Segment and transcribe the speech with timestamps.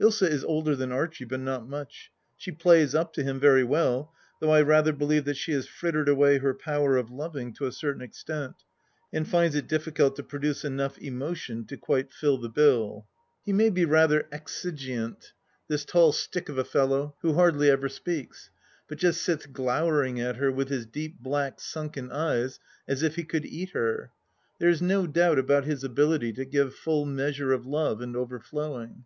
[0.00, 2.10] Ilsa is older than Archie, but not much.
[2.38, 6.08] She plays up to him very well, though I rather believe that she has frittered
[6.08, 8.54] away her power of loving to a certain extent,
[9.12, 13.06] and finds it difficult to produce enough emotion to quite fill the bill.
[13.44, 15.08] 178 THE LAST DITCH 179 He may be rather
[15.52, 18.48] exigeant, this tall stick of a fellow who hardly ever speaks,
[18.88, 22.58] but just sits glowering at her with his deep black sunken eyes
[22.88, 24.12] as if he could eat her.
[24.58, 29.04] There is no doubt about his ability to give full measure of love and overflowing.